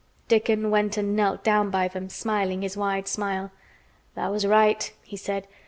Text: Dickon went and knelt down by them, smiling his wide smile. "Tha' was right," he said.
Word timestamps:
Dickon 0.27 0.71
went 0.71 0.97
and 0.97 1.15
knelt 1.15 1.43
down 1.43 1.69
by 1.69 1.87
them, 1.87 2.09
smiling 2.09 2.63
his 2.63 2.75
wide 2.75 3.07
smile. 3.07 3.51
"Tha' 4.15 4.31
was 4.31 4.47
right," 4.47 4.91
he 5.03 5.15
said. 5.15 5.47